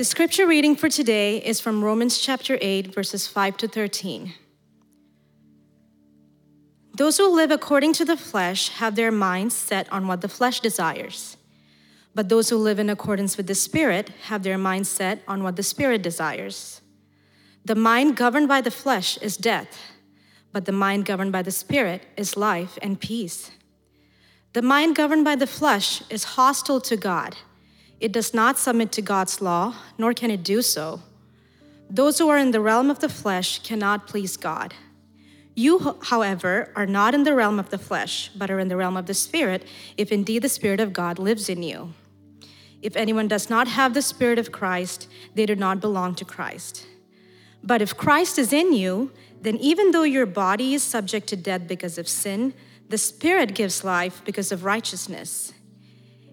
[0.00, 4.32] The scripture reading for today is from Romans chapter 8, verses 5 to 13.
[6.96, 10.60] Those who live according to the flesh have their minds set on what the flesh
[10.60, 11.36] desires.
[12.14, 15.56] But those who live in accordance with the Spirit have their minds set on what
[15.56, 16.80] the Spirit desires.
[17.66, 19.78] The mind governed by the flesh is death,
[20.50, 23.50] but the mind governed by the Spirit is life and peace.
[24.54, 27.36] The mind governed by the flesh is hostile to God.
[28.00, 31.02] It does not submit to God's law, nor can it do so.
[31.88, 34.74] Those who are in the realm of the flesh cannot please God.
[35.54, 38.96] You, however, are not in the realm of the flesh, but are in the realm
[38.96, 39.64] of the Spirit,
[39.96, 41.92] if indeed the Spirit of God lives in you.
[42.80, 46.86] If anyone does not have the Spirit of Christ, they do not belong to Christ.
[47.62, 49.10] But if Christ is in you,
[49.42, 52.54] then even though your body is subject to death because of sin,
[52.88, 55.52] the Spirit gives life because of righteousness.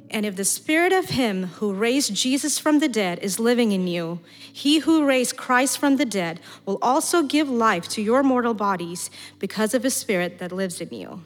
[0.10, 3.88] And if the Spirit of Him who raised Jesus from the dead is living in
[3.88, 8.54] you, He who raised Christ from the dead will also give life to your mortal
[8.54, 11.22] bodies because of His Spirit that lives in you.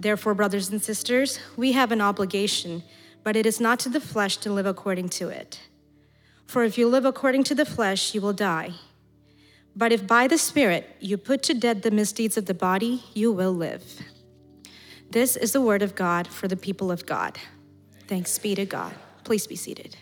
[0.00, 2.82] Therefore, brothers and sisters, we have an obligation,
[3.22, 5.60] but it is not to the flesh to live according to it.
[6.46, 8.72] For if you live according to the flesh, you will die.
[9.76, 13.32] But if by the Spirit you put to death the misdeeds of the body, you
[13.32, 14.00] will live.
[15.10, 17.38] This is the word of God for the people of God.
[18.06, 18.94] Thanks be to God.
[19.24, 19.96] Please be seated.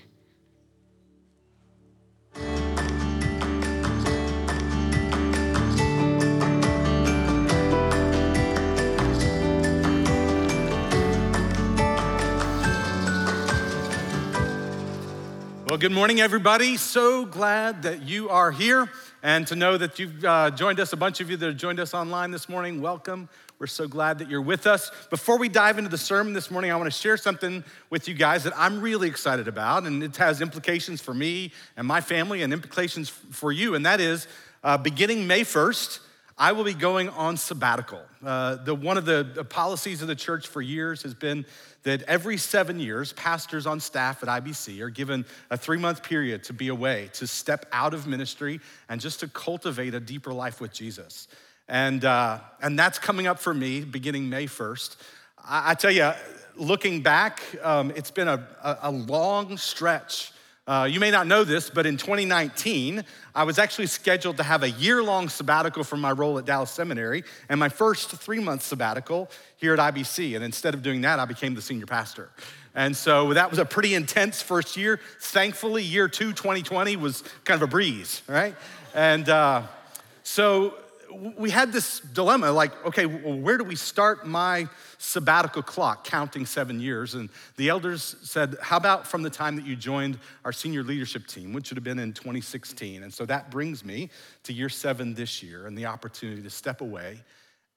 [15.70, 16.76] Well, good morning, everybody.
[16.76, 18.90] So glad that you are here
[19.22, 20.92] and to know that you've uh, joined us.
[20.92, 23.28] A bunch of you that have joined us online this morning, welcome.
[23.60, 24.90] We're so glad that you're with us.
[25.10, 28.14] Before we dive into the sermon this morning, I want to share something with you
[28.14, 32.42] guys that I'm really excited about, and it has implications for me and my family
[32.42, 34.26] and implications for you, and that is
[34.64, 36.00] uh, beginning May 1st.
[36.38, 38.00] I will be going on sabbatical.
[38.24, 41.44] Uh, the, one of the, the policies of the church for years has been
[41.82, 46.44] that every seven years, pastors on staff at IBC are given a three month period
[46.44, 48.58] to be away, to step out of ministry,
[48.88, 51.28] and just to cultivate a deeper life with Jesus.
[51.70, 54.96] And, uh, and that's coming up for me beginning May 1st.
[55.42, 56.12] I, I tell you,
[56.56, 60.32] looking back, um, it's been a, a, a long stretch
[60.70, 63.04] uh, you may not know this, but in 2019,
[63.34, 66.70] I was actually scheduled to have a year long sabbatical from my role at Dallas
[66.70, 70.36] Seminary and my first three month sabbatical here at IBC.
[70.36, 72.30] And instead of doing that, I became the senior pastor.
[72.72, 75.00] And so that was a pretty intense first year.
[75.18, 78.54] Thankfully, year two, 2020, was kind of a breeze, right?
[78.94, 79.62] And uh,
[80.22, 80.74] so
[81.38, 84.68] we had this dilemma like, okay, where do we start my
[85.00, 87.14] sabbatical clock, counting seven years.
[87.14, 91.26] And the elders said, How about from the time that you joined our senior leadership
[91.26, 93.02] team, which would have been in 2016?
[93.02, 94.10] And so that brings me
[94.44, 97.20] to year seven this year and the opportunity to step away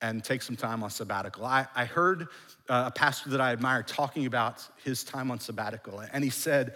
[0.01, 1.45] and take some time on sabbatical.
[1.45, 2.27] I, I heard
[2.67, 6.75] uh, a pastor that I admire talking about his time on sabbatical, and he said,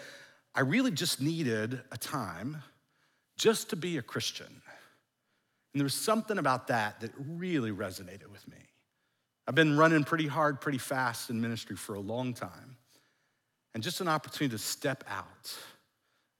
[0.55, 2.63] I really just needed a time
[3.37, 4.61] just to be a Christian.
[5.73, 8.57] And there was something about that that really resonated with me.
[9.47, 12.77] I've been running pretty hard, pretty fast in ministry for a long time.
[13.73, 15.55] And just an opportunity to step out,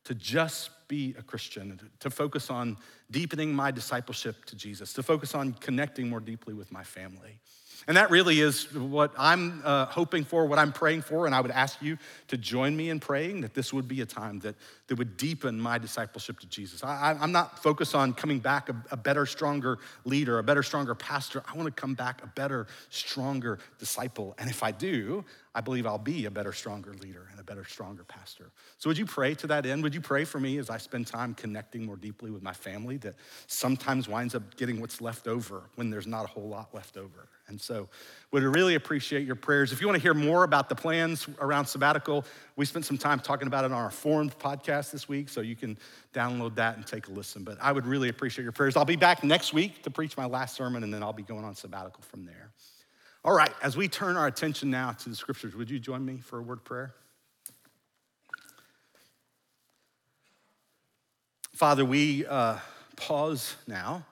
[0.06, 2.78] to just be a Christian, to focus on
[3.12, 7.40] deepening my discipleship to Jesus, to focus on connecting more deeply with my family.
[7.88, 11.26] And that really is what I'm uh, hoping for, what I'm praying for.
[11.26, 14.06] And I would ask you to join me in praying that this would be a
[14.06, 14.56] time that,
[14.88, 16.84] that would deepen my discipleship to Jesus.
[16.84, 20.96] I, am not focused on coming back a, a better, stronger leader, a better, stronger
[20.96, 21.42] pastor.
[21.48, 24.36] I want to come back a better, stronger disciple.
[24.38, 25.24] And if I do,
[25.58, 28.52] I believe I'll be a better, stronger leader and a better, stronger pastor.
[28.78, 29.82] So, would you pray to that end?
[29.82, 32.98] Would you pray for me as I spend time connecting more deeply with my family
[32.98, 33.16] that
[33.48, 37.28] sometimes winds up getting what's left over when there's not a whole lot left over?
[37.48, 37.90] And so,
[38.32, 39.72] would really appreciate your prayers.
[39.72, 42.24] If you want to hear more about the plans around sabbatical,
[42.56, 45.56] we spent some time talking about it on our Formed podcast this week, so you
[45.56, 45.76] can
[46.14, 47.44] download that and take a listen.
[47.44, 48.78] But I would really appreciate your prayers.
[48.78, 51.46] I'll be back next week to preach my last sermon, and then I'll be going
[51.46, 52.52] on sabbatical from there.
[53.26, 56.18] All right, as we turn our attention now to the scriptures, would you join me
[56.18, 56.94] for a word of prayer?
[61.54, 62.58] Father, we uh,
[62.96, 64.06] pause now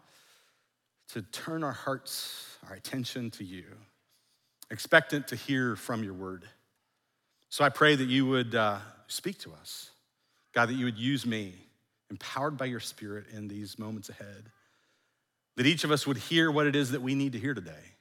[1.10, 3.66] to turn our hearts, our attention to you,
[4.72, 6.46] expectant to hear from your word.
[7.50, 9.92] So I pray that you would uh, speak to us.
[10.54, 11.54] God, that you would use me,
[12.10, 14.50] empowered by your spirit in these moments ahead.
[15.56, 17.95] That each of us would hear what it is that we need to hear today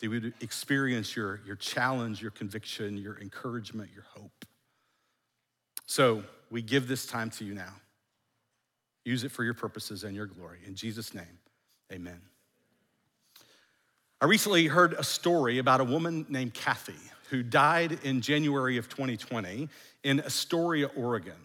[0.00, 4.44] they would experience your, your challenge, your conviction, your encouragement, your hope.
[5.86, 7.74] So we give this time to you now.
[9.04, 10.58] Use it for your purposes and your glory.
[10.66, 11.38] In Jesus' name,
[11.92, 12.20] amen.
[14.20, 16.92] I recently heard a story about a woman named Kathy
[17.30, 19.68] who died in January of 2020
[20.02, 21.36] in Astoria, Oregon.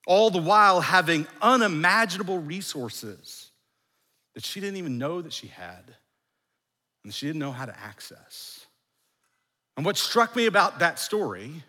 [0.08, 3.50] all the while having unimaginable resources
[4.34, 5.94] that she didn't even know that she had
[7.04, 8.64] and she didn't know how to access.
[9.76, 11.62] And what struck me about that story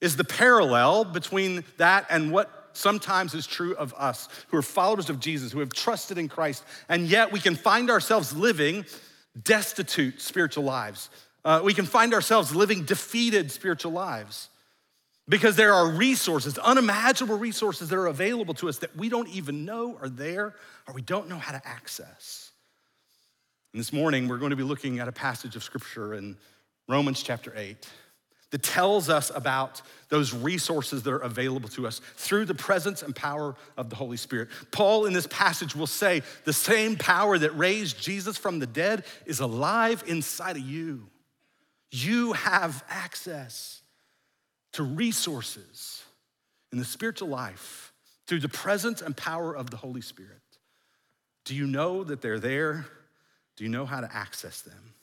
[0.00, 5.10] is the parallel between that and what sometimes is true of us who are followers
[5.10, 8.86] of Jesus, who have trusted in Christ, and yet we can find ourselves living
[9.42, 11.10] destitute spiritual lives.
[11.44, 14.48] Uh, we can find ourselves living defeated spiritual lives
[15.28, 19.64] because there are resources, unimaginable resources that are available to us that we don't even
[19.64, 20.54] know are there
[20.86, 22.50] or we don't know how to access.
[23.72, 26.36] And this morning, we're going to be looking at a passage of scripture in
[26.88, 27.88] Romans chapter 8
[28.50, 33.16] that tells us about those resources that are available to us through the presence and
[33.16, 34.48] power of the Holy Spirit.
[34.70, 39.04] Paul in this passage will say the same power that raised Jesus from the dead
[39.26, 41.08] is alive inside of you.
[41.90, 43.80] You have access
[44.74, 46.02] to resources
[46.72, 47.92] in the spiritual life
[48.26, 50.40] through the presence and power of the Holy Spirit.
[51.44, 52.86] Do you know that they're there?
[53.56, 54.94] Do you know how to access them?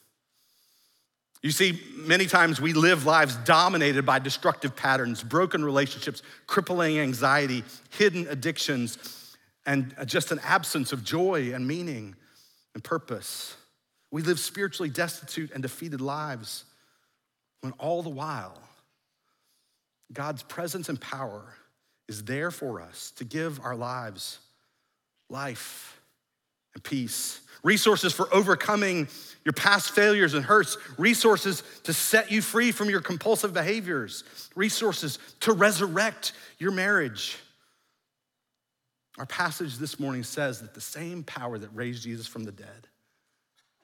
[1.42, 7.64] You see, many times we live lives dominated by destructive patterns, broken relationships, crippling anxiety,
[7.92, 9.36] hidden addictions,
[9.66, 12.16] and just an absence of joy and meaning
[12.74, 13.56] and purpose.
[14.12, 16.66] We live spiritually destitute and defeated lives
[17.62, 18.58] when all the while
[20.14, 21.54] God's presence and power
[22.08, 24.40] is there for us to give our lives
[25.30, 26.00] life
[26.74, 29.08] and peace resources for overcoming
[29.46, 34.24] your past failures and hurts, resources to set you free from your compulsive behaviors,
[34.56, 37.38] resources to resurrect your marriage.
[39.18, 42.88] Our passage this morning says that the same power that raised Jesus from the dead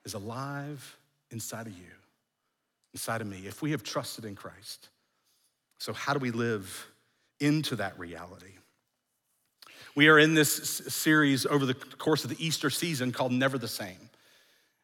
[0.05, 0.97] is alive
[1.31, 1.91] inside of you,
[2.93, 4.89] inside of me, if we have trusted in Christ.
[5.77, 6.87] So, how do we live
[7.39, 8.53] into that reality?
[9.95, 13.67] We are in this series over the course of the Easter season called Never the
[13.67, 13.97] Same.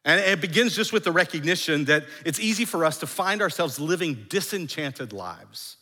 [0.04, 3.80] And it begins just with the recognition that it's easy for us to find ourselves
[3.80, 5.76] living disenchanted lives,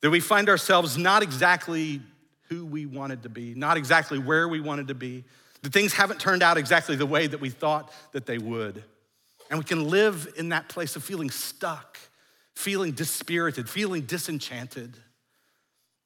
[0.00, 2.00] that we find ourselves not exactly
[2.48, 5.24] who we wanted to be, not exactly where we wanted to be,
[5.62, 8.82] that things haven't turned out exactly the way that we thought that they would.
[9.50, 11.98] And we can live in that place of feeling stuck,
[12.60, 14.96] feeling dispirited, feeling disenchanted.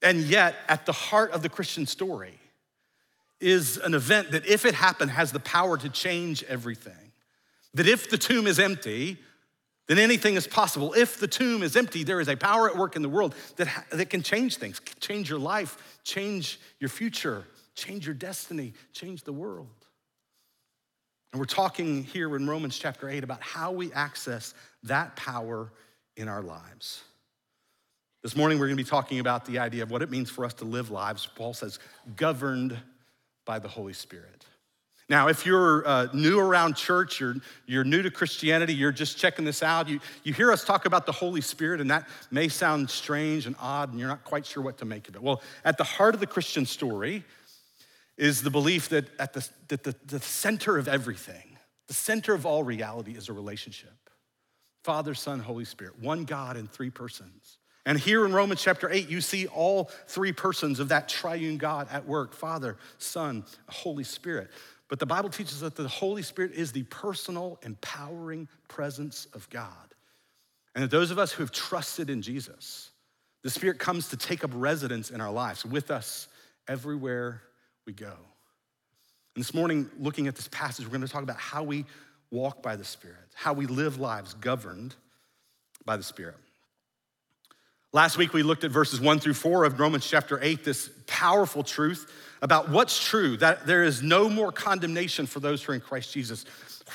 [0.03, 2.39] And yet, at the heart of the Christian story
[3.41, 7.13] is an event that, if it happened, has the power to change everything.
[7.75, 9.19] That if the tomb is empty,
[9.89, 10.95] then anything is possible.
[10.95, 13.87] If the tomb is empty, there is a power at work in the world that,
[13.91, 17.45] that can change things, change your life, change your future,
[17.75, 19.67] change your destiny, change the world.
[21.33, 25.73] And we're talking here in Romans chapter 8 about how we access that power
[26.17, 27.03] in our lives.
[28.23, 30.45] This morning, we're going to be talking about the idea of what it means for
[30.45, 31.79] us to live lives, Paul says,
[32.17, 32.77] governed
[33.45, 34.47] by the Holy Spirit.
[35.11, 39.45] Now, if you're uh, new around church, you're, you're new to Christianity, you're just checking
[39.45, 42.89] this out, you, you hear us talk about the Holy Spirit, and that may sound
[42.89, 45.23] strange and odd, and you're not quite sure what to make of it.
[45.23, 47.23] Well, at the heart of the Christian story
[48.17, 52.47] is the belief that at the, that the, the center of everything, the center of
[52.47, 54.04] all reality is a relationship
[54.85, 57.59] Father, Son, Holy Spirit, one God in three persons.
[57.87, 61.89] And here in Romans chapter 8, you see all three persons of that triune God
[61.91, 64.51] at work Father, Son, Holy Spirit.
[64.89, 69.69] But the Bible teaches that the Holy Spirit is the personal, empowering presence of God.
[70.75, 72.91] And that those of us who have trusted in Jesus,
[73.43, 76.29] the Spirit comes to take up residence in our lives with us
[76.69, 77.41] everywhere
[77.87, 78.13] we go.
[79.35, 81.87] And this morning, looking at this passage, we're going to talk about how we
[82.31, 84.95] walk by the Spirit, how we live lives governed
[85.85, 86.37] by the Spirit.
[87.93, 91.63] Last week, we looked at verses one through four of Romans chapter eight, this powerful
[91.63, 92.11] truth
[92.43, 96.13] about what's true, that there is no more condemnation for those who are in Christ
[96.13, 96.45] Jesus.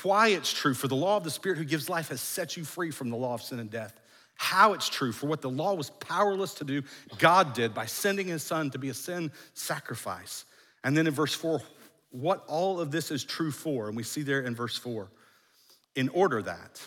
[0.02, 2.64] Why it's true, for the law of the Spirit who gives life has set you
[2.64, 3.98] free from the law of sin and death.
[4.34, 6.82] How it's true, for what the law was powerless to do,
[7.18, 10.44] God did by sending his son to be a sin sacrifice.
[10.84, 11.62] And then in verse four,
[12.10, 15.10] what all of this is true for, and we see there in verse four,
[15.96, 16.80] in order that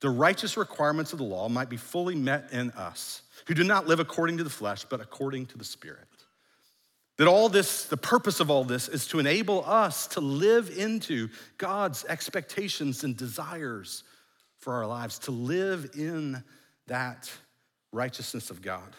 [0.00, 3.86] the righteous requirements of the law might be fully met in us, who do not
[3.86, 6.06] live according to the flesh, but according to the Spirit.
[7.16, 11.28] That all this, the purpose of all this is to enable us to live into
[11.56, 14.04] God's expectations and desires
[14.58, 16.44] for our lives, to live in
[16.86, 17.30] that
[17.92, 18.94] righteousness of God.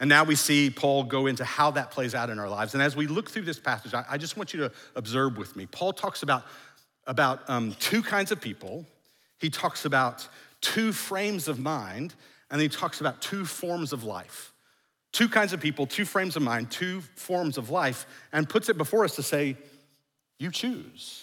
[0.00, 2.74] And now we see Paul go into how that plays out in our lives.
[2.74, 5.66] And as we look through this passage, I, just want you to observe with me.
[5.66, 6.44] Paul talks about,
[7.06, 8.86] about um, two kinds of people,
[9.38, 10.28] he talks about
[10.60, 12.14] two frames of mind,
[12.50, 14.52] and he talks about two forms of life.
[15.12, 18.76] Two kinds of people, two frames of mind, two forms of life, and puts it
[18.76, 19.56] before us to say,
[20.38, 21.22] You choose.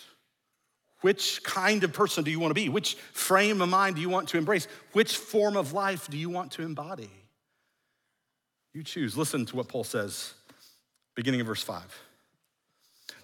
[1.02, 2.70] Which kind of person do you want to be?
[2.70, 4.70] Which frame of mind do you want to embrace?
[4.94, 7.10] Which form of life do you want to embody?
[8.74, 9.18] You choose.
[9.18, 10.34] Listen to what Paul says,
[11.14, 11.84] beginning of verse 5.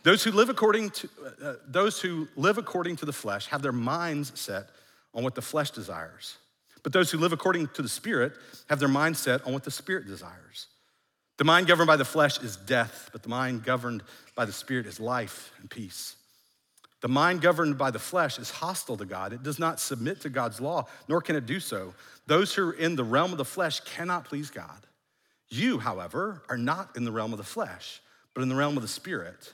[0.04, 1.10] Those who live according to
[1.44, 4.70] uh, those who live according to the flesh have their minds set
[5.14, 6.38] on what the flesh desires.
[6.84, 8.34] But those who live according to the Spirit
[8.70, 10.68] have their mind set on what the Spirit desires.
[11.38, 14.04] The mind governed by the flesh is death, but the mind governed
[14.36, 16.16] by the Spirit is life and peace.
[17.02, 19.32] The mind governed by the flesh is hostile to God.
[19.32, 21.94] It does not submit to God's law, nor can it do so.
[22.28, 24.86] Those who are in the realm of the flesh cannot please God.
[25.50, 28.02] You, however, are not in the realm of the flesh,
[28.34, 29.54] but in the realm of the Spirit,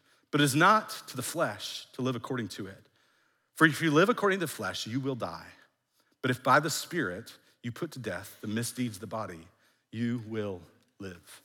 [0.31, 2.81] but it is not to the flesh to live according to it.
[3.55, 5.45] For if you live according to the flesh, you will die.
[6.21, 7.33] But if by the Spirit
[7.63, 9.45] you put to death the misdeeds of the body,
[9.91, 10.61] you will
[10.99, 11.41] live.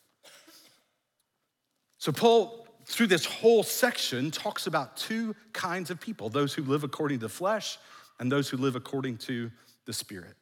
[1.99, 6.85] So, Paul, through this whole section, talks about two kinds of people those who live
[6.85, 7.79] according to the flesh
[8.21, 9.51] and those who live according to
[9.87, 10.37] the Spirit.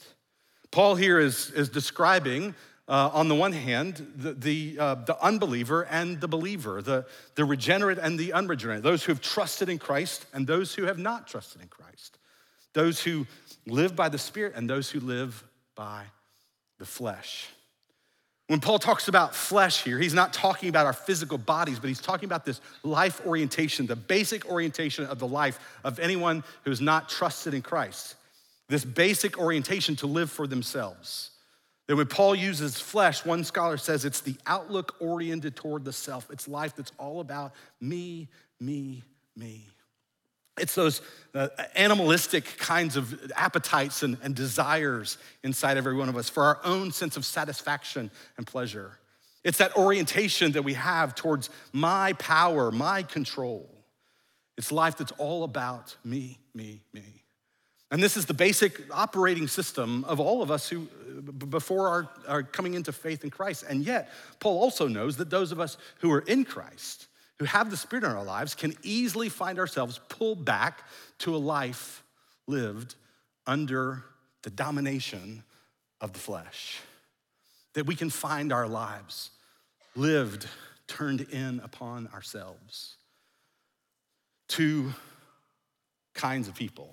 [0.71, 2.55] Paul here is, is describing
[2.87, 7.45] uh, on the one hand, the, the, uh, the, unbeliever and the believer, the, the
[7.45, 11.27] regenerate and the unregenerate, those who have trusted in Christ and those who have not
[11.27, 12.19] trusted in Christ,
[12.75, 13.27] those who
[13.67, 15.43] live by the Spirit and those who live
[15.75, 16.05] by
[16.79, 17.49] the flesh.
[18.49, 22.03] When Paul talks about flesh here, he's not talking about our physical bodies, but he's
[22.03, 27.09] talking about this life orientation, the basic orientation of the life of anyone who's not
[27.09, 28.17] trusted in Christ.
[28.69, 31.31] This basic orientation to live for themselves.
[31.87, 36.31] That when Paul uses flesh, one scholar says it's the outlook oriented toward the self.
[36.31, 39.03] It's life that's all about me, me,
[39.37, 39.67] me.
[40.57, 41.03] It's those
[41.35, 46.61] uh, animalistic kinds of appetites and, and desires inside every one of us for our
[46.65, 48.99] own sense of satisfaction and pleasure.
[49.43, 53.69] It's that orientation that we have towards my power, my control.
[54.57, 57.24] It's life that's all about me, me, me.
[57.95, 60.89] And this is the basic operating system of all of us who,
[61.49, 63.63] before our, our coming into faith in Christ.
[63.69, 64.11] And yet,
[64.41, 67.07] Paul also knows that those of us who are in Christ,
[67.39, 70.83] who have the Spirit in our lives, can easily find ourselves pulled back
[71.19, 72.03] to a life
[72.49, 72.97] lived
[73.47, 74.03] under
[74.43, 75.45] the domination
[76.01, 76.81] of the flesh.
[77.75, 79.31] That we can find our lives
[79.95, 80.49] lived,
[80.89, 82.97] turned in upon ourselves.
[84.49, 84.93] Two
[86.13, 86.91] kinds of people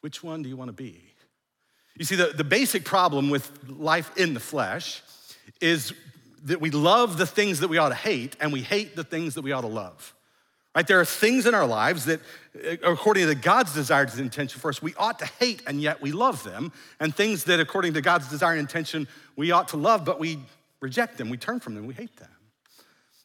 [0.00, 1.02] which one do you want to be?
[1.96, 5.02] You see, the, the basic problem with life in the flesh
[5.60, 5.92] is
[6.44, 9.34] that we love the things that we ought to hate and we hate the things
[9.34, 10.14] that we ought to love.
[10.76, 10.86] Right?
[10.86, 12.20] There are things in our lives that,
[12.54, 16.00] uh, according to God's desire and intention for us, we ought to hate and yet
[16.00, 16.72] we love them.
[17.00, 20.38] And things that, according to God's desire and intention, we ought to love, but we
[20.80, 22.30] reject them, we turn from them, we hate them.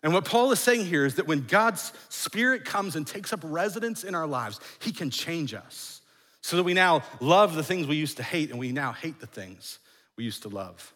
[0.02, 3.42] And what Paul is saying here is that when God's Spirit comes and takes up
[3.44, 6.02] residence in our lives, He can change us
[6.44, 9.20] so that we now love the things we used to hate and we now hate
[9.20, 9.80] the things
[10.18, 10.94] we used to love.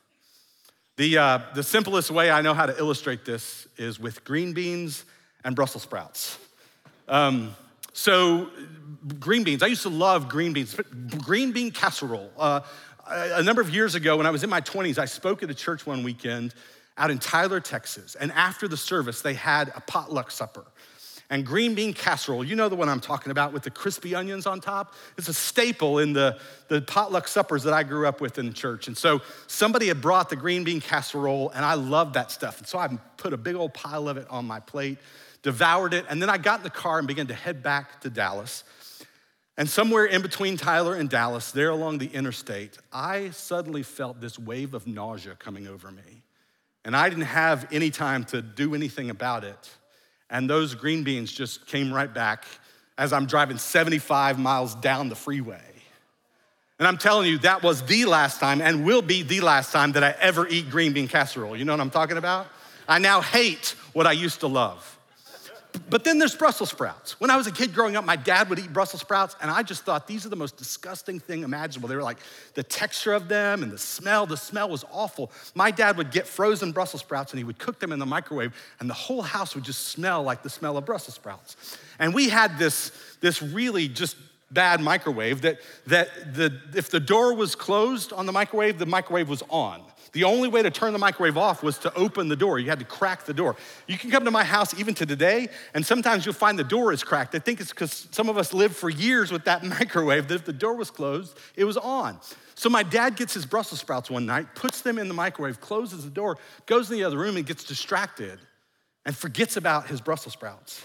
[0.98, 5.06] The, uh, the simplest way I know how to illustrate this is with green beans
[5.46, 6.38] and Brussels sprouts.
[7.08, 7.56] Um,
[7.94, 8.50] so,
[9.20, 10.75] green beans, I used to love green beans,
[11.24, 12.30] green bean casserole.
[12.38, 12.60] Uh,
[13.08, 15.56] a number of years ago, when I was in my 20s, I spoke at a
[15.56, 16.54] church one weekend
[16.98, 18.16] out in Tyler, Texas.
[18.16, 20.66] And after the service, they had a potluck supper.
[21.29, 24.46] And green bean casserole, you know the one I'm talking about with the crispy onions
[24.46, 24.93] on top?
[25.17, 28.53] It's a staple in the, the potluck suppers that I grew up with in the
[28.53, 28.88] church.
[28.88, 32.60] And so somebody had brought the green bean casserole, and I loved that stuff.
[32.60, 35.00] And so I put a big old pile of it on my plate,
[35.41, 38.10] devoured it, and then I got in the car and began to head back to
[38.10, 38.63] Dallas.
[39.57, 44.39] And somewhere in between Tyler and Dallas, there along the interstate, I suddenly felt this
[44.39, 46.24] wave of nausea coming over me.
[46.86, 49.69] And I didn't have any time to do anything about it.
[50.29, 52.46] And those green beans just came right back
[52.98, 55.62] as I'm driving 75 miles down the freeway.
[56.79, 59.93] And I'm telling you, that was the last time and will be the last time
[59.93, 61.55] that I ever eat green bean casserole.
[61.55, 62.48] You know what I'm talking about?
[62.88, 64.97] I now hate what I used to love.
[65.89, 67.20] But then there's Brussels sprouts.
[67.20, 69.63] When I was a kid growing up, my dad would eat Brussels sprouts, and I
[69.63, 71.88] just thought these are the most disgusting thing imaginable.
[71.88, 72.17] They were like
[72.56, 75.32] the texture of them and the smell, the smell was awful.
[75.56, 78.53] My dad would get frozen Brussels sprouts and he would cook them in the microwave,
[78.79, 81.77] and the whole house would just smell like the smell of Brussels sprouts.
[82.00, 82.91] And we had this,
[83.22, 84.17] this really just
[84.51, 89.29] bad microwave that, that the, if the door was closed on the microwave, the microwave
[89.29, 89.82] was on.
[90.14, 92.60] The only way to turn the microwave off was to open the door.
[92.60, 93.56] You had to crack the door.
[93.88, 96.94] You can come to my house even to today, and sometimes you'll find the door
[96.94, 97.36] is cracked.
[97.36, 100.46] I think it's because some of us lived for years with that microwave, that if
[100.46, 102.20] the door was closed, it was on.
[102.56, 106.04] So my dad gets his Brussels sprouts one night, puts them in the microwave, closes
[106.04, 108.40] the door, goes in the other room, and gets distracted
[109.06, 110.84] and forgets about his Brussels sprouts.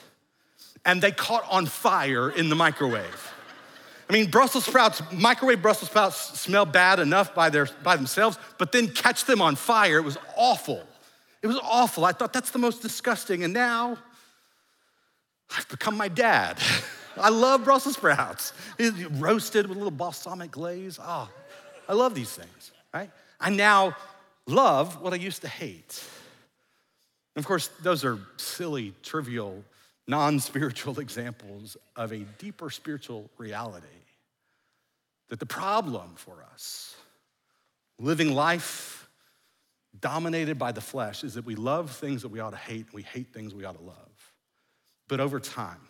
[0.84, 3.32] And they caught on fire in the microwave.
[4.12, 8.70] I mean, Brussels sprouts, microwave Brussels sprouts smell bad enough by, their, by themselves, but
[8.70, 10.82] then catch them on fire, it was awful.
[11.40, 12.04] It was awful.
[12.04, 13.42] I thought that's the most disgusting.
[13.42, 13.96] And now
[15.56, 16.58] I've become my dad.
[17.16, 18.52] I love Brussels sprouts.
[19.12, 20.98] Roasted with a little balsamic glaze.
[21.02, 21.30] Oh,
[21.88, 23.10] I love these things, right?
[23.40, 23.96] I now
[24.46, 26.04] love what I used to hate.
[27.34, 29.64] And of course, those are silly, trivial,
[30.06, 33.86] non spiritual examples of a deeper spiritual reality
[35.32, 36.94] that the problem for us,
[37.98, 39.08] living life
[39.98, 42.92] dominated by the flesh, is that we love things that we ought to hate and
[42.92, 44.34] we hate things we ought to love.
[45.08, 45.80] But over time,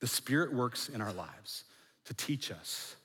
[0.00, 1.62] the Spirit works in our lives
[2.06, 2.96] to teach us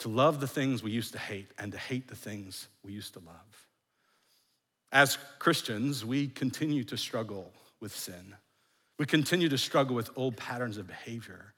[0.00, 3.12] to love the things we used to hate and to hate the things we used
[3.12, 3.68] to love.
[4.90, 8.34] As Christians, we continue to struggle with sin.
[8.98, 11.53] We continue to struggle with old patterns of behavior.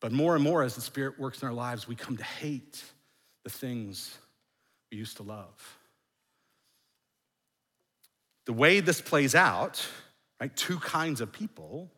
[0.00, 2.82] But more and more, as the Spirit works in our lives, we come to hate
[3.44, 4.16] the things
[4.90, 5.78] we used to love.
[8.46, 9.86] The way this plays out,
[10.40, 11.90] right, two kinds of people,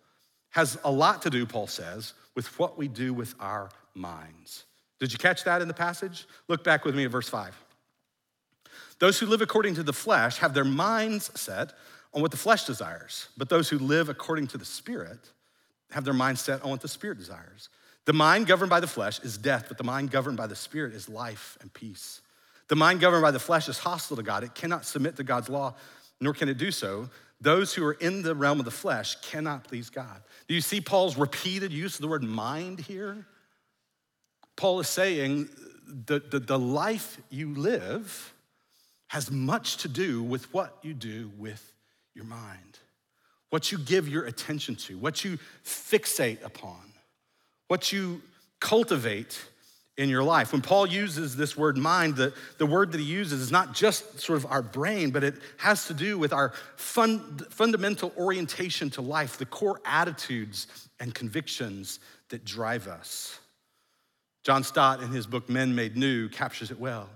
[0.50, 4.64] has a lot to do, Paul says, with what we do with our minds.
[4.98, 6.26] Did you catch that in the passage?
[6.48, 7.54] Look back with me at verse 5.
[8.98, 11.72] Those who live according to the flesh have their minds set
[12.14, 15.18] on what the flesh desires, but those who live according to the Spirit
[15.90, 17.68] have their mind set on what the Spirit desires.
[18.04, 20.92] The mind governed by the flesh is death, but the mind governed by the Spirit
[20.92, 22.20] is life and peace.
[22.68, 24.42] The mind governed by the flesh is hostile to God.
[24.44, 25.74] It cannot submit to God's law,
[26.20, 27.08] nor can it do so.
[27.40, 30.22] Those who are in the realm of the flesh cannot please God.
[30.48, 33.26] Do you see Paul's repeated use of the word mind here?
[34.56, 35.48] Paul is saying
[35.86, 38.32] the, the, the life you live
[39.08, 41.72] has much to do with what you do with
[42.14, 42.78] your mind,
[43.50, 46.91] what you give your attention to, what you fixate upon
[47.72, 48.20] what you
[48.60, 49.42] cultivate
[49.96, 50.52] in your life.
[50.52, 54.20] When Paul uses this word mind, the, the word that he uses is not just
[54.20, 59.00] sort of our brain, but it has to do with our fun, fundamental orientation to
[59.00, 60.66] life, the core attitudes
[61.00, 63.40] and convictions that drive us.
[64.42, 67.08] John Stott, in his book Men Made New, captures it well.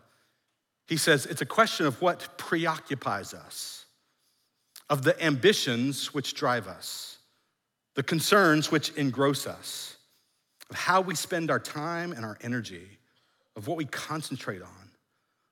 [0.88, 3.84] He says it's a question of what preoccupies us,
[4.88, 7.18] of the ambitions which drive us,
[7.94, 9.95] the concerns which engross us
[10.70, 12.86] of how we spend our time and our energy,
[13.56, 14.90] of what we concentrate on,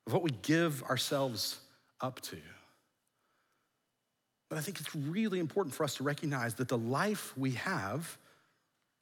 [0.06, 1.58] of what we give ourselves
[2.00, 2.38] up to.
[4.48, 8.16] But I think it's really important for us to recognize that the life we have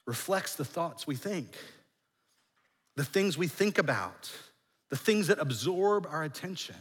[0.07, 1.49] reflects the thoughts we think,
[2.97, 4.31] the things we think about,
[4.91, 6.77] the things that absorb our attention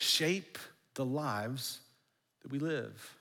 [0.00, 0.58] shape
[0.94, 1.80] the lives
[2.42, 3.16] that we live.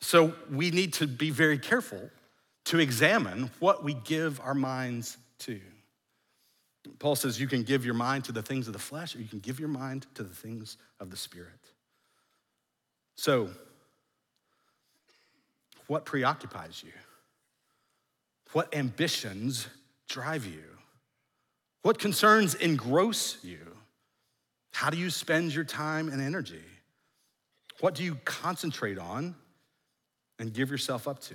[0.00, 2.10] So we need to be very careful
[2.68, 5.58] to examine what we give our minds to.
[6.98, 9.28] Paul says you can give your mind to the things of the flesh, or you
[9.28, 11.48] can give your mind to the things of the Spirit.
[13.16, 13.48] So,
[15.86, 16.92] what preoccupies you?
[18.52, 19.66] What ambitions
[20.06, 20.64] drive you?
[21.82, 23.60] What concerns engross you?
[24.72, 26.64] How do you spend your time and energy?
[27.80, 29.34] What do you concentrate on
[30.38, 31.34] and give yourself up to?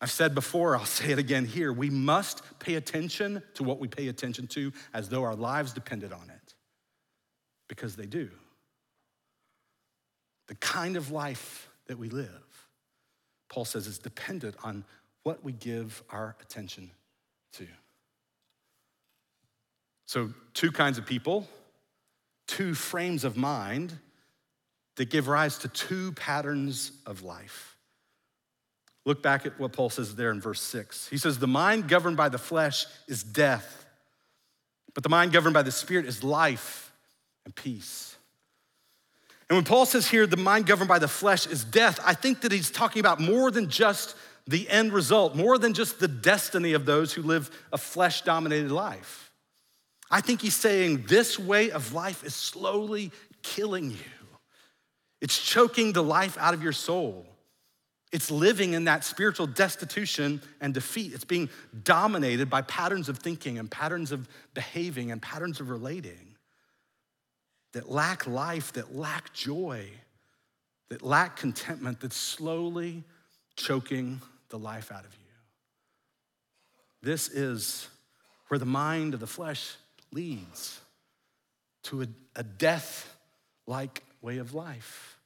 [0.00, 1.72] I've said before, I'll say it again here.
[1.72, 6.12] We must pay attention to what we pay attention to as though our lives depended
[6.12, 6.54] on it,
[7.68, 8.30] because they do.
[10.46, 12.68] The kind of life that we live,
[13.48, 14.84] Paul says, is dependent on
[15.22, 16.90] what we give our attention
[17.52, 17.66] to.
[20.06, 21.46] So, two kinds of people,
[22.46, 23.92] two frames of mind
[24.96, 27.77] that give rise to two patterns of life.
[29.08, 31.08] Look back at what Paul says there in verse six.
[31.08, 33.86] He says, The mind governed by the flesh is death,
[34.92, 36.92] but the mind governed by the spirit is life
[37.46, 38.18] and peace.
[39.48, 42.42] And when Paul says here, the mind governed by the flesh is death, I think
[42.42, 44.14] that he's talking about more than just
[44.46, 48.70] the end result, more than just the destiny of those who live a flesh dominated
[48.70, 49.32] life.
[50.10, 53.10] I think he's saying this way of life is slowly
[53.42, 53.96] killing you,
[55.22, 57.24] it's choking the life out of your soul.
[58.10, 61.12] It's living in that spiritual destitution and defeat.
[61.12, 61.50] It's being
[61.84, 66.36] dominated by patterns of thinking and patterns of behaving and patterns of relating
[67.72, 69.86] that lack life, that lack joy,
[70.88, 73.04] that lack contentment, that's slowly
[73.56, 75.18] choking the life out of you.
[77.02, 77.88] This is
[78.48, 79.76] where the mind of the flesh
[80.12, 80.80] leads
[81.84, 83.14] to a, a death
[83.66, 85.17] like way of life.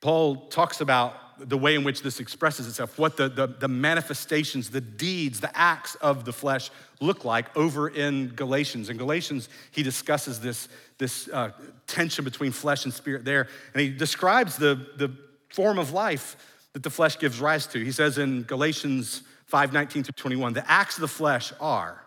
[0.00, 4.70] Paul talks about the way in which this expresses itself, what the, the, the, manifestations,
[4.70, 8.88] the deeds, the acts of the flesh look like over in Galatians.
[8.88, 11.52] In Galatians, he discusses this, this uh,
[11.86, 15.12] tension between flesh and spirit there, and he describes the, the
[15.48, 16.36] form of life
[16.72, 17.84] that the flesh gives rise to.
[17.84, 22.04] He says in Galatians 5 19 through 21, the acts of the flesh are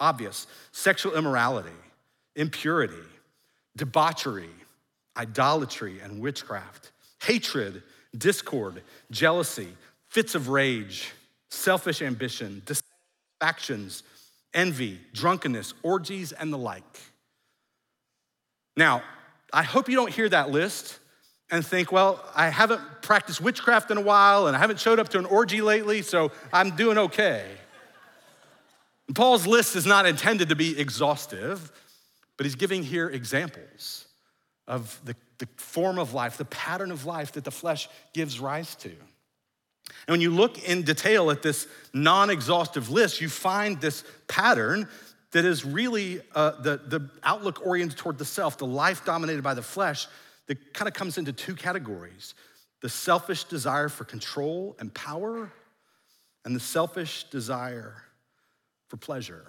[0.00, 1.70] obvious sexual immorality,
[2.36, 2.94] impurity,
[3.76, 4.50] debauchery,
[5.16, 7.82] idolatry, and witchcraft hatred,
[8.16, 9.68] discord, jealousy,
[10.08, 11.10] fits of rage,
[11.50, 12.62] selfish ambition,
[13.40, 14.02] factions,
[14.54, 17.00] envy, drunkenness, orgies, and the like.
[18.76, 19.02] Now,
[19.52, 20.98] I hope you don't hear that list
[21.50, 25.08] and think, well, I haven't practiced witchcraft in a while and I haven't showed up
[25.10, 27.46] to an orgy lately, so I'm doing okay.
[29.14, 31.72] Paul's list is not intended to be exhaustive,
[32.36, 34.06] but he's giving here examples
[34.66, 38.74] of the the form of life, the pattern of life that the flesh gives rise
[38.76, 38.88] to.
[38.88, 44.88] And when you look in detail at this non exhaustive list, you find this pattern
[45.32, 49.54] that is really uh, the, the outlook oriented toward the self, the life dominated by
[49.54, 50.06] the flesh,
[50.46, 52.34] that kind of comes into two categories
[52.80, 55.50] the selfish desire for control and power,
[56.44, 58.04] and the selfish desire
[58.86, 59.44] for pleasure.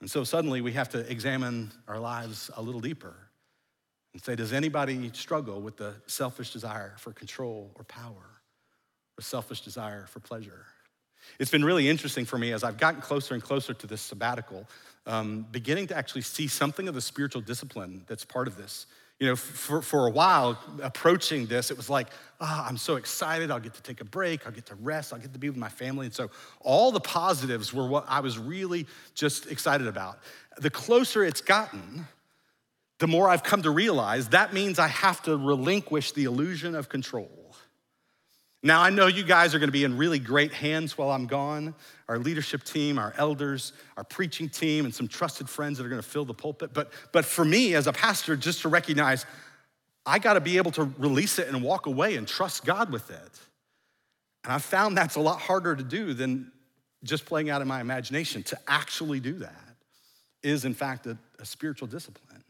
[0.00, 3.14] And so suddenly we have to examine our lives a little deeper
[4.12, 8.40] and say, does anybody struggle with the selfish desire for control or power
[9.18, 10.66] or selfish desire for pleasure?
[11.38, 14.66] It's been really interesting for me as I've gotten closer and closer to this sabbatical,
[15.06, 18.86] um, beginning to actually see something of the spiritual discipline that's part of this.
[19.20, 22.08] You know, for, for a while, approaching this, it was like,
[22.40, 23.50] oh, I'm so excited.
[23.50, 24.46] I'll get to take a break.
[24.46, 25.12] I'll get to rest.
[25.12, 26.06] I'll get to be with my family.
[26.06, 30.20] And so all the positives were what I was really just excited about.
[30.58, 32.06] The closer it's gotten,
[32.98, 36.88] the more I've come to realize that means I have to relinquish the illusion of
[36.88, 37.30] control.
[38.62, 41.74] Now, I know you guys are gonna be in really great hands while I'm gone.
[42.08, 46.02] Our leadership team, our elders, our preaching team, and some trusted friends that are gonna
[46.02, 46.74] fill the pulpit.
[46.74, 49.26] But, but for me as a pastor, just to recognize,
[50.04, 53.40] I gotta be able to release it and walk away and trust God with it.
[54.42, 56.50] And I found that's a lot harder to do than
[57.04, 58.42] just playing out in my imagination.
[58.44, 59.76] To actually do that
[60.42, 62.42] is, in fact, a, a spiritual discipline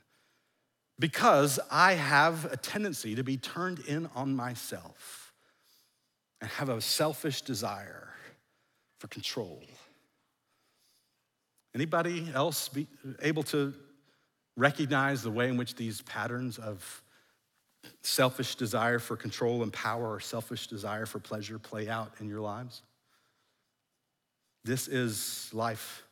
[0.99, 5.18] because I have a tendency to be turned in on myself
[6.41, 8.09] and have a selfish desire
[8.99, 9.63] for control.
[11.75, 12.87] Anybody else be
[13.23, 13.75] able to
[14.57, 17.03] recognize the way in which these patterns of
[18.03, 22.41] selfish desire for control and power or selfish desire for pleasure play out in your
[22.41, 22.83] lives?
[24.65, 26.03] This is life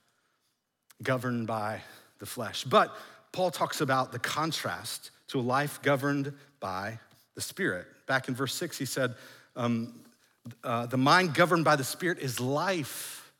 [1.02, 1.80] governed by
[2.18, 2.64] the flesh.
[2.64, 2.96] But
[3.32, 6.98] Paul talks about the contrast to a life governed by
[7.34, 7.86] the Spirit.
[8.06, 9.14] Back in verse six, he said,
[9.56, 10.00] um,
[10.64, 13.32] uh, the mind governed by the Spirit is life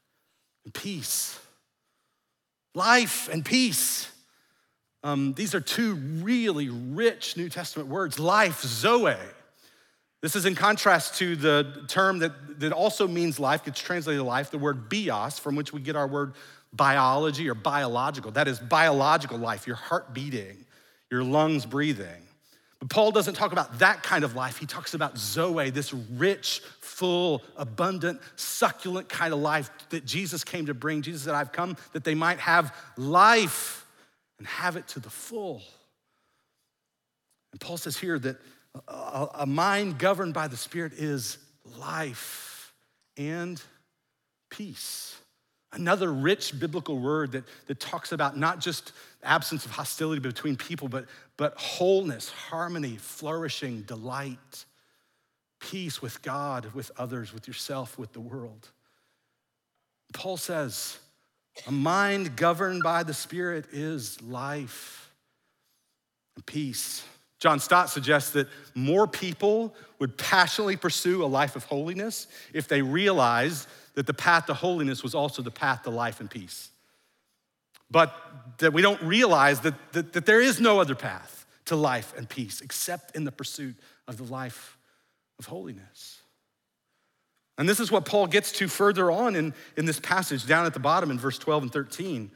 [0.64, 1.38] and peace.
[2.74, 4.10] Life and peace.
[5.02, 9.14] Um, these are two really rich New Testament words life, Zoe.
[10.22, 14.50] This is in contrast to the term that, that also means life, gets translated life,
[14.50, 16.34] the word bios, from which we get our word
[16.72, 18.32] biology or biological.
[18.32, 20.64] That is biological life, your heart beating,
[21.10, 22.25] your lungs breathing.
[22.78, 24.58] But Paul doesn't talk about that kind of life.
[24.58, 30.66] He talks about Zoe, this rich, full, abundant, succulent kind of life that Jesus came
[30.66, 31.02] to bring.
[31.02, 33.86] Jesus said, I've come that they might have life
[34.38, 35.62] and have it to the full.
[37.52, 38.36] And Paul says here that
[38.88, 41.38] a mind governed by the Spirit is
[41.78, 42.74] life
[43.16, 43.60] and
[44.50, 45.16] peace.
[45.72, 48.92] Another rich biblical word that, that talks about not just
[49.26, 54.64] absence of hostility between people, but, but wholeness, harmony, flourishing, delight,
[55.60, 58.70] peace with God, with others, with yourself, with the world.
[60.12, 60.98] Paul says,
[61.66, 65.10] a mind governed by the Spirit is life
[66.34, 67.04] and peace.
[67.38, 72.82] John Stott suggests that more people would passionately pursue a life of holiness if they
[72.82, 76.70] realized that the path to holiness was also the path to life and peace.
[77.90, 78.14] But
[78.58, 82.28] that we don't realize that, that, that there is no other path to life and
[82.28, 83.76] peace except in the pursuit
[84.08, 84.76] of the life
[85.38, 86.20] of holiness.
[87.58, 90.74] And this is what Paul gets to further on in, in this passage down at
[90.74, 92.30] the bottom in verse 12 and 13.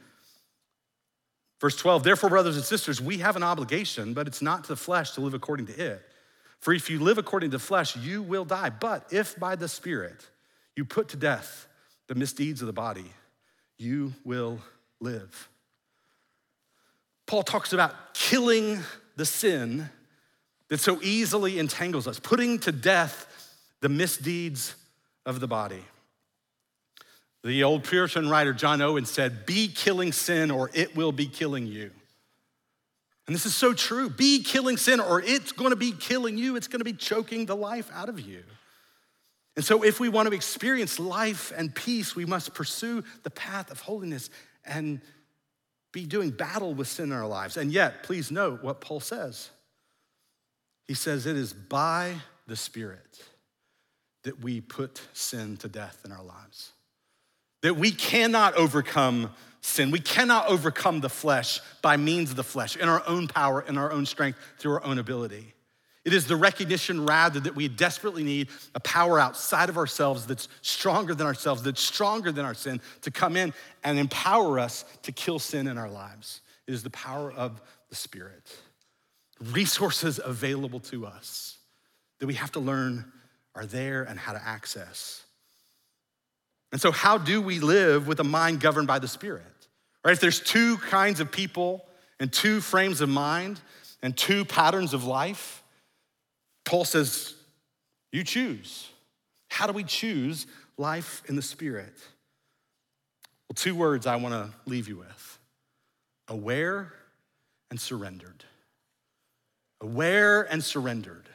[1.59, 4.75] Verse 12, therefore, brothers and sisters, we have an obligation, but it's not to the
[4.75, 6.01] flesh to live according to it.
[6.59, 8.71] For if you live according to the flesh, you will die.
[8.71, 10.27] But if by the Spirit
[10.75, 11.67] you put to death
[12.07, 13.11] the misdeeds of the body,
[13.77, 14.59] you will
[15.01, 15.49] live.
[17.25, 18.79] Paul talks about killing
[19.15, 19.89] the sin
[20.69, 23.27] that so easily entangles us, putting to death
[23.81, 24.75] the misdeeds
[25.25, 25.83] of the body.
[27.43, 31.65] The old Puritan writer John Owen said, Be killing sin or it will be killing
[31.65, 31.91] you.
[33.27, 34.09] And this is so true.
[34.09, 36.55] Be killing sin or it's going to be killing you.
[36.55, 38.43] It's going to be choking the life out of you.
[39.55, 43.69] And so, if we want to experience life and peace, we must pursue the path
[43.69, 44.29] of holiness
[44.65, 45.01] and
[45.91, 47.57] be doing battle with sin in our lives.
[47.57, 49.49] And yet, please note what Paul says.
[50.87, 52.15] He says, It is by
[52.47, 53.21] the Spirit
[54.23, 56.73] that we put sin to death in our lives
[57.61, 59.91] that we cannot overcome sin.
[59.91, 63.77] We cannot overcome the flesh by means of the flesh, in our own power, in
[63.77, 65.53] our own strength, through our own ability.
[66.03, 70.47] It is the recognition, rather, that we desperately need a power outside of ourselves that's
[70.61, 75.11] stronger than ourselves, that's stronger than our sin, to come in and empower us to
[75.11, 76.41] kill sin in our lives.
[76.65, 78.41] It is the power of the Spirit.
[79.39, 81.57] Resources available to us
[82.19, 83.11] that we have to learn
[83.53, 85.23] are there and how to access.
[86.71, 89.43] And so, how do we live with a mind governed by the Spirit?
[90.03, 90.13] Right?
[90.13, 91.85] If there's two kinds of people
[92.19, 93.59] and two frames of mind
[94.01, 95.60] and two patterns of life,
[96.65, 97.33] Paul says,
[98.11, 98.89] you choose.
[99.49, 100.47] How do we choose
[100.77, 101.93] life in the Spirit?
[103.49, 105.39] Well, two words I want to leave you with
[106.27, 106.93] aware
[107.69, 108.45] and surrendered.
[109.81, 111.27] Aware and surrendered.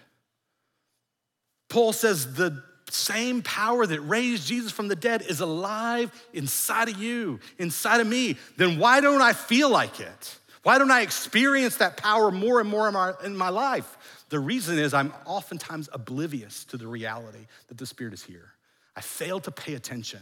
[1.68, 6.96] Paul says the same power that raised Jesus from the dead is alive inside of
[6.96, 10.38] you, inside of me, then why don't I feel like it?
[10.62, 14.15] Why don't I experience that power more and more in my, in my life?
[14.28, 18.52] The reason is I'm oftentimes oblivious to the reality that the Spirit is here.
[18.96, 20.20] I fail to pay attention.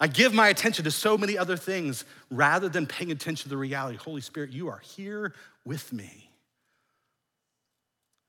[0.00, 3.56] I give my attention to so many other things rather than paying attention to the
[3.56, 3.98] reality.
[3.98, 6.30] Holy Spirit, you are here with me.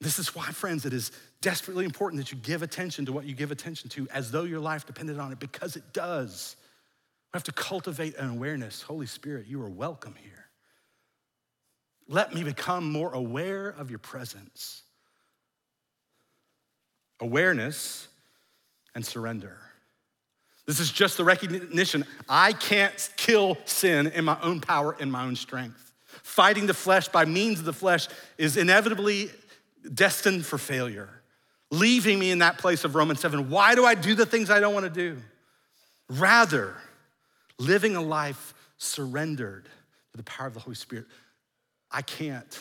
[0.01, 1.11] This is why, friends, it is
[1.41, 4.59] desperately important that you give attention to what you give attention to as though your
[4.59, 6.55] life depended on it, because it does.
[7.31, 8.81] We have to cultivate an awareness.
[8.81, 10.49] Holy Spirit, you are welcome here.
[12.07, 14.81] Let me become more aware of your presence.
[17.21, 18.07] Awareness
[18.93, 19.57] and surrender.
[20.65, 25.23] This is just the recognition I can't kill sin in my own power, in my
[25.23, 25.93] own strength.
[26.23, 28.07] Fighting the flesh by means of the flesh
[28.37, 29.29] is inevitably
[29.93, 31.09] destined for failure,
[31.71, 33.49] leaving me in that place of Romans 7.
[33.49, 35.17] Why do I do the things I don't want to do?
[36.09, 36.75] Rather,
[37.57, 39.65] living a life surrendered
[40.11, 41.05] to the power of the Holy Spirit.
[41.91, 42.59] I can't,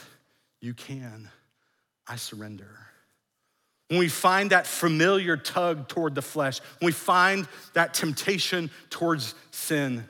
[0.61, 1.29] you can,
[2.07, 2.79] I surrender.
[3.91, 9.35] When we find that familiar tug toward the flesh, when we find that temptation towards
[9.51, 10.05] sin,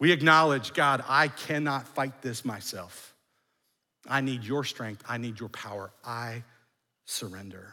[0.00, 3.14] we acknowledge, God, I cannot fight this myself.
[4.08, 5.04] I need your strength.
[5.08, 5.92] I need your power.
[6.04, 6.42] I
[7.04, 7.72] surrender.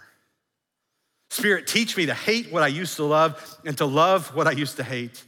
[1.32, 4.52] Spirit, teach me to hate what I used to love and to love what I
[4.52, 5.24] used to hate.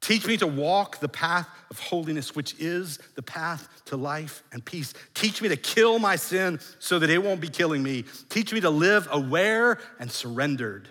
[0.00, 4.64] Teach me to walk the path of holiness, which is the path to life and
[4.64, 4.94] peace.
[5.14, 8.04] Teach me to kill my sin so that it won't be killing me.
[8.28, 10.88] Teach me to live aware and surrendered.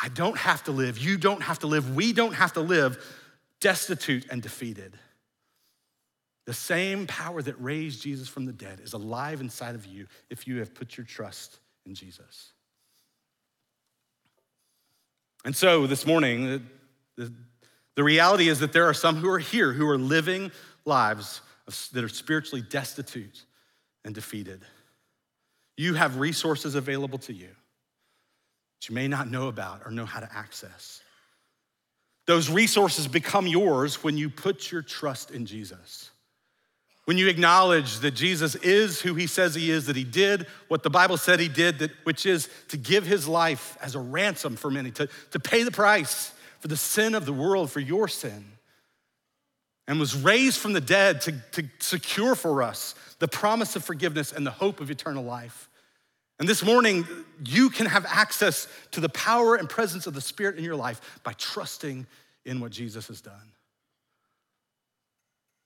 [0.00, 2.98] I don't have to live, you don't have to live, we don't have to live
[3.60, 4.98] destitute and defeated.
[6.46, 10.48] The same power that raised Jesus from the dead is alive inside of you if
[10.48, 12.52] you have put your trust in Jesus.
[15.44, 16.68] And so this morning,
[17.16, 17.32] the,
[17.96, 20.52] the, reality is that there are some who are here who are living
[20.84, 23.44] lives of, that are spiritually destitute
[24.04, 24.62] and defeated.
[25.76, 30.20] You have resources available to you that you may not know about or know how
[30.20, 31.00] to access.
[32.26, 36.10] Those resources become yours when you put your trust in Jesus.
[37.10, 40.84] When you acknowledge that Jesus is who he says he is, that he did what
[40.84, 44.54] the Bible said he did, that, which is to give his life as a ransom
[44.54, 48.06] for many, to, to pay the price for the sin of the world, for your
[48.06, 48.44] sin,
[49.88, 54.30] and was raised from the dead to, to secure for us the promise of forgiveness
[54.30, 55.68] and the hope of eternal life.
[56.38, 57.04] And this morning,
[57.44, 61.20] you can have access to the power and presence of the Spirit in your life
[61.24, 62.06] by trusting
[62.44, 63.50] in what Jesus has done.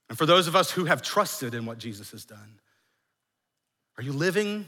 [0.08, 2.60] And for those of us who have trusted in what Jesus has done,
[3.96, 4.66] are you living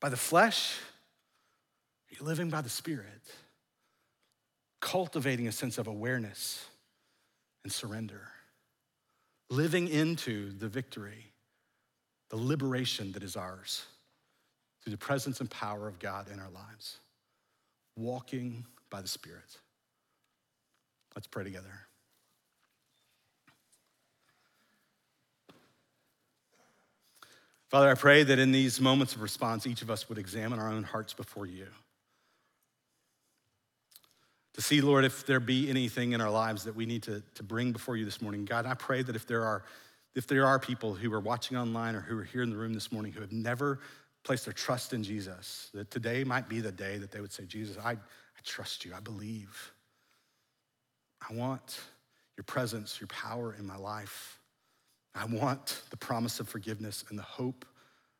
[0.00, 0.78] by the flesh?
[2.10, 3.22] Are you living by the Spirit?
[4.80, 6.64] Cultivating a sense of awareness
[7.62, 8.28] and surrender,
[9.48, 11.32] living into the victory,
[12.30, 13.84] the liberation that is ours
[14.82, 16.98] through the presence and power of God in our lives,
[17.96, 19.58] walking by the Spirit.
[21.14, 21.86] Let's pray together.
[27.72, 30.70] Father, I pray that in these moments of response, each of us would examine our
[30.70, 31.66] own hearts before you.
[34.52, 37.42] To see, Lord, if there be anything in our lives that we need to, to
[37.42, 38.44] bring before you this morning.
[38.44, 39.64] God, I pray that if there are
[40.14, 42.74] if there are people who are watching online or who are here in the room
[42.74, 43.80] this morning who have never
[44.22, 47.46] placed their trust in Jesus, that today might be the day that they would say,
[47.46, 49.72] Jesus, I, I trust you, I believe.
[51.26, 51.80] I want
[52.36, 54.38] your presence, your power in my life.
[55.14, 57.64] I want the promise of forgiveness and the hope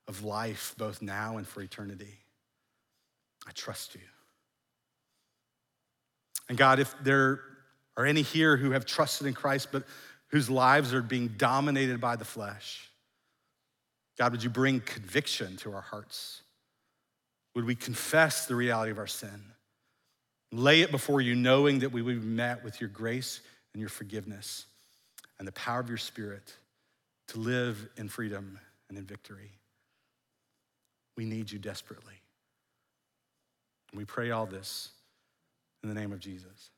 [0.09, 2.19] of life, both now and for eternity.
[3.47, 4.01] I trust you.
[6.49, 7.41] And God, if there
[7.97, 9.85] are any here who have trusted in Christ, but
[10.29, 12.91] whose lives are being dominated by the flesh,
[14.19, 16.43] God, would you bring conviction to our hearts?
[17.55, 19.43] Would we confess the reality of our sin?
[20.53, 23.41] Lay it before you, knowing that we would be met with your grace
[23.73, 24.67] and your forgiveness
[25.39, 26.55] and the power of your Spirit
[27.33, 28.59] to live in freedom
[28.91, 29.53] and in victory.
[31.17, 32.21] We need you desperately.
[33.95, 34.91] We pray all this
[35.83, 36.71] in the name of Jesus.